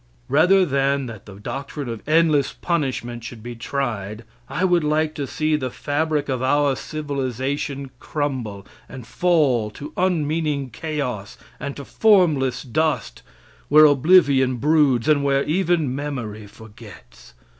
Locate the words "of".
1.87-2.01, 6.27-6.41